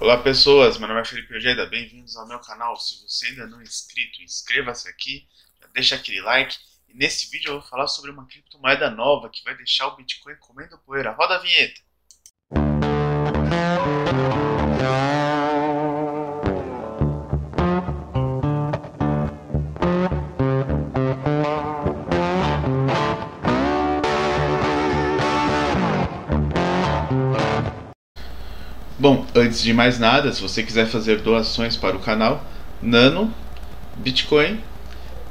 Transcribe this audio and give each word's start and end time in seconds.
Olá 0.00 0.16
pessoas, 0.16 0.78
meu 0.78 0.88
nome 0.88 1.02
é 1.02 1.04
Felipe 1.04 1.34
Ojeda, 1.34 1.66
bem-vindos 1.66 2.16
ao 2.16 2.26
meu 2.26 2.38
canal. 2.38 2.74
Se 2.74 3.02
você 3.02 3.26
ainda 3.26 3.46
não 3.46 3.60
é 3.60 3.64
inscrito, 3.64 4.22
inscreva-se 4.22 4.88
aqui, 4.88 5.28
deixa 5.74 5.94
aquele 5.94 6.22
like. 6.22 6.56
E 6.88 6.94
nesse 6.94 7.30
vídeo 7.30 7.50
eu 7.50 7.60
vou 7.60 7.68
falar 7.68 7.86
sobre 7.86 8.10
uma 8.10 8.26
criptomoeda 8.26 8.90
nova 8.90 9.28
que 9.28 9.44
vai 9.44 9.54
deixar 9.54 9.88
o 9.88 9.96
Bitcoin 9.96 10.36
comendo 10.36 10.78
poeira. 10.78 11.12
Roda 11.12 11.34
a 11.34 11.38
vinheta! 11.38 11.82
Bom, 29.00 29.24
antes 29.34 29.62
de 29.62 29.72
mais 29.72 29.98
nada, 29.98 30.30
se 30.30 30.42
você 30.42 30.62
quiser 30.62 30.86
fazer 30.86 31.20
doações 31.20 31.74
para 31.74 31.96
o 31.96 32.00
canal, 32.00 32.44
Nano, 32.82 33.32
Bitcoin, 33.96 34.60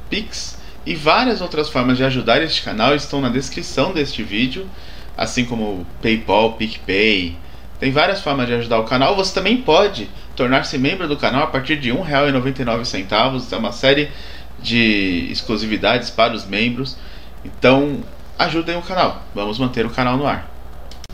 Pix 0.08 0.58
e 0.84 0.96
várias 0.96 1.40
outras 1.40 1.68
formas 1.68 1.96
de 1.96 2.02
ajudar 2.02 2.42
este 2.42 2.62
canal 2.62 2.96
estão 2.96 3.20
na 3.20 3.28
descrição 3.28 3.92
deste 3.92 4.24
vídeo, 4.24 4.68
assim 5.16 5.44
como 5.44 5.86
PayPal, 6.02 6.54
PicPay. 6.54 7.36
Tem 7.78 7.92
várias 7.92 8.20
formas 8.20 8.48
de 8.48 8.54
ajudar 8.54 8.80
o 8.80 8.84
canal. 8.86 9.14
Você 9.14 9.32
também 9.32 9.58
pode 9.58 10.10
tornar-se 10.34 10.76
membro 10.76 11.06
do 11.06 11.16
canal 11.16 11.44
a 11.44 11.46
partir 11.46 11.76
de 11.76 11.92
R$ 11.92 11.98
1,99. 11.98 13.52
É 13.52 13.56
uma 13.56 13.70
série 13.70 14.10
de 14.58 15.28
exclusividades 15.30 16.10
para 16.10 16.34
os 16.34 16.44
membros. 16.44 16.96
Então, 17.44 18.00
ajudem 18.36 18.76
o 18.76 18.82
canal. 18.82 19.22
Vamos 19.32 19.60
manter 19.60 19.86
o 19.86 19.90
canal 19.90 20.16
no 20.16 20.26
ar. 20.26 20.49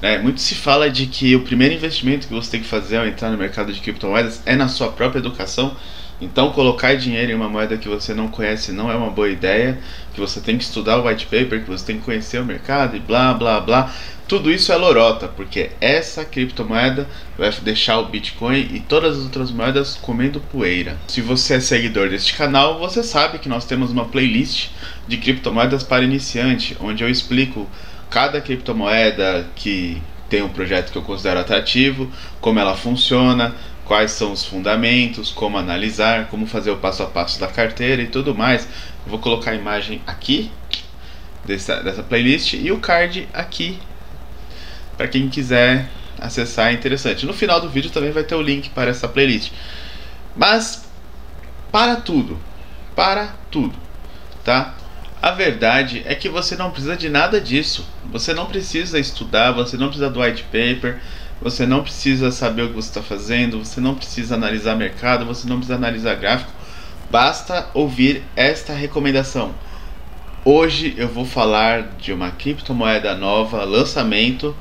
É, 0.02 0.18
muito 0.18 0.40
se 0.40 0.54
fala 0.54 0.90
de 0.90 1.06
que 1.06 1.34
o 1.34 1.40
primeiro 1.40 1.74
investimento 1.74 2.28
que 2.28 2.34
você 2.34 2.50
tem 2.50 2.60
que 2.60 2.66
fazer 2.66 2.98
ao 2.98 3.06
entrar 3.06 3.30
no 3.30 3.38
mercado 3.38 3.72
de 3.72 3.80
criptomoedas 3.80 4.42
é 4.44 4.54
na 4.54 4.68
sua 4.68 4.88
própria 4.88 5.20
educação. 5.20 5.74
Então, 6.20 6.50
colocar 6.50 6.96
dinheiro 6.96 7.32
em 7.32 7.34
uma 7.34 7.48
moeda 7.48 7.76
que 7.76 7.88
você 7.88 8.14
não 8.14 8.28
conhece 8.28 8.72
não 8.72 8.90
é 8.90 8.94
uma 8.94 9.10
boa 9.10 9.28
ideia. 9.28 9.78
Que 10.14 10.20
você 10.20 10.40
tem 10.40 10.56
que 10.56 10.64
estudar 10.64 10.98
o 10.98 11.06
white 11.06 11.26
paper, 11.26 11.62
que 11.62 11.68
você 11.68 11.84
tem 11.84 11.98
que 11.98 12.04
conhecer 12.04 12.40
o 12.40 12.44
mercado 12.44 12.96
e 12.96 13.00
blá 13.00 13.34
blá 13.34 13.60
blá. 13.60 13.92
Tudo 14.26 14.50
isso 14.50 14.72
é 14.72 14.76
lorota, 14.76 15.28
porque 15.28 15.70
essa 15.80 16.24
criptomoeda 16.24 17.06
vai 17.38 17.50
deixar 17.62 17.98
o 18.00 18.06
Bitcoin 18.06 18.68
e 18.72 18.80
todas 18.80 19.18
as 19.18 19.22
outras 19.24 19.52
moedas 19.52 19.94
comendo 19.94 20.40
poeira. 20.40 20.96
Se 21.06 21.20
você 21.20 21.54
é 21.54 21.60
seguidor 21.60 22.08
deste 22.08 22.34
canal, 22.34 22.78
você 22.78 23.04
sabe 23.04 23.38
que 23.38 23.48
nós 23.48 23.66
temos 23.66 23.92
uma 23.92 24.06
playlist 24.06 24.70
de 25.06 25.16
criptomoedas 25.16 25.84
para 25.84 26.02
iniciante, 26.02 26.76
onde 26.80 27.04
eu 27.04 27.08
explico 27.08 27.68
cada 28.16 28.40
criptomoeda 28.40 29.46
que 29.54 30.02
tem 30.30 30.40
um 30.40 30.48
projeto 30.48 30.90
que 30.90 30.96
eu 30.96 31.02
considero 31.02 31.38
atrativo, 31.38 32.10
como 32.40 32.58
ela 32.58 32.74
funciona, 32.74 33.54
quais 33.84 34.12
são 34.12 34.32
os 34.32 34.42
fundamentos, 34.42 35.30
como 35.30 35.58
analisar, 35.58 36.28
como 36.28 36.46
fazer 36.46 36.70
o 36.70 36.78
passo 36.78 37.02
a 37.02 37.06
passo 37.08 37.38
da 37.38 37.46
carteira 37.46 38.00
e 38.00 38.06
tudo 38.06 38.34
mais. 38.34 38.66
Eu 39.04 39.10
vou 39.10 39.18
colocar 39.18 39.50
a 39.50 39.54
imagem 39.54 40.00
aqui 40.06 40.50
dessa, 41.44 41.82
dessa 41.82 42.02
playlist 42.02 42.54
e 42.54 42.72
o 42.72 42.78
card 42.78 43.28
aqui 43.34 43.78
para 44.96 45.08
quem 45.08 45.28
quiser 45.28 45.86
acessar 46.18 46.70
é 46.70 46.72
interessante. 46.72 47.26
No 47.26 47.34
final 47.34 47.60
do 47.60 47.68
vídeo 47.68 47.90
também 47.90 48.12
vai 48.12 48.24
ter 48.24 48.34
o 48.34 48.40
link 48.40 48.70
para 48.70 48.88
essa 48.88 49.06
playlist. 49.06 49.52
Mas 50.34 50.88
para 51.70 51.96
tudo, 51.96 52.40
para 52.94 53.34
tudo, 53.50 53.76
tá? 54.42 54.74
A 55.26 55.32
verdade 55.32 56.04
é 56.06 56.14
que 56.14 56.28
você 56.28 56.54
não 56.54 56.70
precisa 56.70 56.96
de 56.96 57.08
nada 57.08 57.40
disso. 57.40 57.84
Você 58.12 58.32
não 58.32 58.46
precisa 58.46 58.96
estudar, 58.96 59.50
você 59.50 59.76
não 59.76 59.88
precisa 59.88 60.08
do 60.08 60.20
white 60.20 60.44
paper, 60.44 61.00
você 61.42 61.66
não 61.66 61.82
precisa 61.82 62.30
saber 62.30 62.62
o 62.62 62.68
que 62.68 62.76
você 62.76 62.90
está 62.90 63.02
fazendo, 63.02 63.58
você 63.58 63.80
não 63.80 63.96
precisa 63.96 64.36
analisar 64.36 64.76
mercado, 64.76 65.26
você 65.26 65.48
não 65.48 65.56
precisa 65.56 65.74
analisar 65.74 66.14
gráfico. 66.14 66.52
Basta 67.10 67.68
ouvir 67.74 68.22
esta 68.36 68.72
recomendação. 68.72 69.52
Hoje 70.44 70.94
eu 70.96 71.08
vou 71.08 71.24
falar 71.24 71.96
de 71.98 72.12
uma 72.12 72.30
criptomoeda 72.30 73.16
nova, 73.16 73.64
lançamento, 73.64 74.56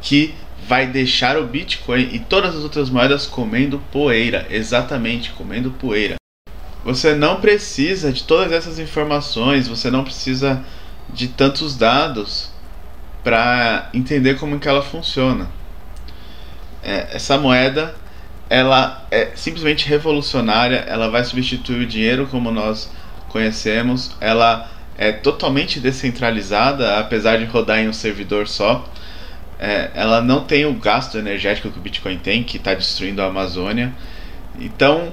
que 0.00 0.34
vai 0.66 0.86
deixar 0.86 1.36
o 1.36 1.46
Bitcoin 1.46 2.08
e 2.14 2.18
todas 2.18 2.56
as 2.56 2.62
outras 2.62 2.88
moedas 2.88 3.26
comendo 3.26 3.78
poeira. 3.92 4.46
Exatamente, 4.48 5.32
comendo 5.32 5.70
poeira. 5.72 6.14
Você 6.84 7.14
não 7.14 7.40
precisa 7.40 8.12
de 8.12 8.24
todas 8.24 8.52
essas 8.52 8.78
informações, 8.78 9.68
você 9.68 9.90
não 9.90 10.04
precisa 10.04 10.62
de 11.12 11.28
tantos 11.28 11.76
dados 11.76 12.50
para 13.22 13.90
entender 13.92 14.38
como 14.38 14.58
que 14.58 14.68
ela 14.68 14.82
funciona. 14.82 15.48
É, 16.82 17.08
essa 17.12 17.36
moeda 17.36 17.94
ela 18.48 19.06
é 19.10 19.32
simplesmente 19.34 19.86
revolucionária, 19.86 20.76
ela 20.88 21.10
vai 21.10 21.24
substituir 21.24 21.82
o 21.82 21.86
dinheiro 21.86 22.26
como 22.26 22.50
nós 22.50 22.90
conhecemos, 23.28 24.16
ela 24.20 24.70
é 24.96 25.12
totalmente 25.12 25.78
descentralizada, 25.78 26.98
apesar 26.98 27.38
de 27.38 27.44
rodar 27.44 27.78
em 27.78 27.88
um 27.88 27.92
servidor 27.92 28.48
só. 28.48 28.88
É, 29.58 29.90
ela 29.94 30.20
não 30.20 30.44
tem 30.44 30.64
o 30.64 30.72
gasto 30.74 31.18
energético 31.18 31.70
que 31.70 31.78
o 31.78 31.82
Bitcoin 31.82 32.18
tem, 32.18 32.42
que 32.42 32.56
está 32.56 32.74
destruindo 32.74 33.20
a 33.20 33.26
Amazônia. 33.26 33.92
Então, 34.58 35.12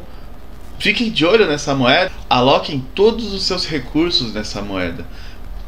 Fiquem 0.79 1.09
de 1.09 1.25
olho 1.25 1.47
nessa 1.47 1.73
moeda, 1.73 2.11
aloquem 2.29 2.83
todos 2.93 3.33
os 3.33 3.43
seus 3.43 3.65
recursos 3.65 4.33
nessa 4.33 4.61
moeda. 4.61 5.05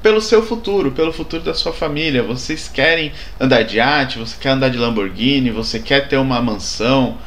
Pelo 0.02 0.22
seu 0.22 0.46
futuro, 0.46 0.92
pelo 0.92 1.12
futuro 1.12 1.44
da 1.44 1.54
sua 1.54 1.74
família. 1.74 2.22
Vocês 2.22 2.68
querem 2.68 3.12
andar 3.40 3.64
de 3.64 3.80
arte, 3.80 4.20
você 4.20 4.36
quer 4.40 4.50
andar 4.50 4.70
de 4.70 4.78
Lamborghini, 4.78 5.50
você 5.50 5.80
quer 5.80 6.08
ter 6.08 6.18
uma 6.18 6.42
mansão. 6.42 7.18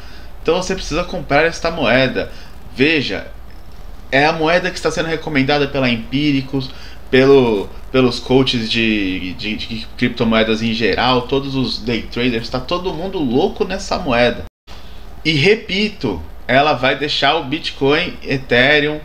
Então 0.41 0.55
você 0.55 0.73
precisa 0.73 1.03
comprar 1.03 1.45
esta 1.45 1.69
moeda. 1.69 2.31
Veja, 2.75 3.27
é 4.11 4.25
a 4.25 4.33
moeda 4.33 4.69
que 4.69 4.77
está 4.77 4.89
sendo 4.89 5.07
recomendada 5.07 5.67
pela 5.67 5.89
Empíricos, 5.89 6.69
pelo, 7.09 7.69
pelos 7.91 8.19
coaches 8.19 8.71
de, 8.71 9.33
de, 9.33 9.57
de 9.57 9.87
criptomoedas 9.97 10.61
em 10.61 10.73
geral, 10.73 11.23
todos 11.23 11.55
os 11.55 11.79
day 11.79 12.03
traders, 12.03 12.43
está 12.43 12.59
todo 12.59 12.93
mundo 12.93 13.19
louco 13.19 13.65
nessa 13.65 13.99
moeda. 13.99 14.45
E 15.23 15.33
repito, 15.33 16.21
ela 16.51 16.73
vai 16.73 16.97
deixar 16.97 17.35
o 17.35 17.43
Bitcoin, 17.43 18.17
Ethereum, 18.23 18.99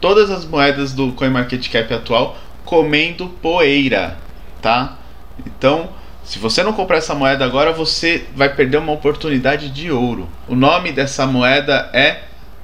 todas 0.00 0.30
as 0.30 0.44
moedas 0.44 0.92
do 0.92 1.12
CoinMarketCap 1.12 1.92
atual 1.94 2.36
comendo 2.64 3.28
poeira, 3.28 4.16
tá? 4.60 4.98
Então, 5.46 5.90
se 6.24 6.38
você 6.38 6.62
não 6.62 6.72
comprar 6.72 6.98
essa 6.98 7.14
moeda 7.14 7.44
agora, 7.44 7.72
você 7.72 8.24
vai 8.34 8.54
perder 8.54 8.78
uma 8.78 8.92
oportunidade 8.92 9.70
de 9.70 9.90
ouro. 9.90 10.28
O 10.46 10.54
nome 10.54 10.92
dessa 10.92 11.26
moeda 11.26 11.90
é 11.92 12.20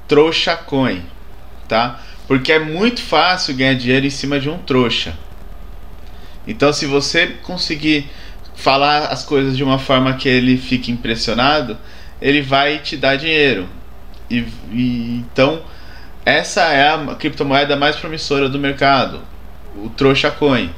Trouxa 0.07 0.57
Coin, 0.57 1.03
tá? 1.69 2.01
Porque 2.27 2.53
é 2.53 2.59
muito 2.59 3.03
fácil 3.03 3.57
ganhar 3.57 3.75
dinheiro 3.75 4.07
em 4.07 4.11
cima 4.11 4.39
de 4.39 4.49
um 4.49 4.59
trouxa. 4.59 5.15
Então, 6.47 6.73
se 6.73 6.87
você 6.87 7.27
conseguir 7.43 8.09
falar 8.55 9.07
as 9.07 9.25
coisas 9.25 9.57
de 9.57 9.63
uma 9.63 9.79
forma 9.79 10.15
que 10.15 10.29
ele 10.29 10.57
fique 10.57 10.91
impressionado, 10.91 11.77
ele 12.21 12.43
vai 12.43 12.79
te 12.79 12.97
dar 12.97 13.17
dinheiro. 13.17 13.69
E, 14.31 14.45
e, 14.71 15.25
então, 15.33 15.63
essa 16.25 16.63
é 16.65 16.89
a 16.89 17.15
criptomoeda 17.15 17.77
mais 17.77 17.97
promissora 17.97 18.49
do 18.49 18.59
mercado, 18.59 19.21
o 19.77 19.89
Trouxa 19.91 20.31
Coin, 20.31 20.71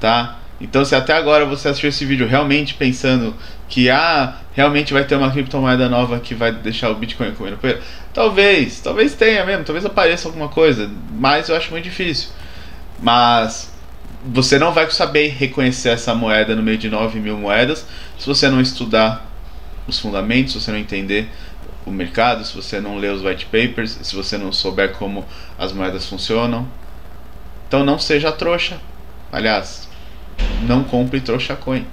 tá? 0.00 0.38
Então, 0.60 0.84
se 0.84 0.94
até 0.94 1.14
agora 1.14 1.46
você 1.46 1.68
assistiu 1.68 1.88
esse 1.88 2.04
vídeo 2.04 2.26
realmente 2.26 2.74
pensando 2.74 3.34
que 3.68 3.88
ah, 3.88 4.36
realmente 4.52 4.92
vai 4.92 5.04
ter 5.04 5.14
uma 5.14 5.30
criptomoeda 5.30 5.88
nova 5.88 6.20
que 6.20 6.34
vai 6.34 6.52
deixar 6.52 6.90
o 6.90 6.94
Bitcoin 6.94 7.32
comendo 7.32 7.56
poeira, 7.56 7.80
talvez, 8.12 8.80
talvez 8.80 9.14
tenha 9.14 9.44
mesmo, 9.44 9.64
talvez 9.64 9.86
apareça 9.86 10.28
alguma 10.28 10.48
coisa, 10.48 10.90
mas 11.12 11.48
eu 11.48 11.56
acho 11.56 11.70
muito 11.70 11.84
difícil. 11.84 12.28
Mas 13.00 13.72
você 14.24 14.58
não 14.58 14.72
vai 14.72 14.90
saber 14.90 15.28
reconhecer 15.28 15.90
essa 15.90 16.14
moeda 16.14 16.54
no 16.54 16.62
meio 16.62 16.76
de 16.76 16.90
9 16.90 17.18
mil 17.20 17.38
moedas 17.38 17.86
se 18.18 18.26
você 18.26 18.50
não 18.50 18.60
estudar 18.60 19.26
os 19.86 19.98
fundamentos, 19.98 20.52
se 20.52 20.60
você 20.60 20.70
não 20.70 20.78
entender 20.78 21.30
o 21.86 21.90
mercado, 21.90 22.44
se 22.44 22.54
você 22.54 22.80
não 22.80 22.98
lê 22.98 23.08
os 23.08 23.22
white 23.22 23.46
papers, 23.46 23.98
se 24.02 24.14
você 24.14 24.36
não 24.36 24.52
souber 24.52 24.92
como 24.92 25.24
as 25.58 25.72
moedas 25.72 26.06
funcionam. 26.06 26.66
Então 27.66 27.84
não 27.84 27.98
seja 27.98 28.32
trouxa. 28.32 28.78
Aliás, 29.32 29.88
não 30.62 30.84
compre 30.84 31.20
trouxa 31.20 31.56
coin. 31.56 31.86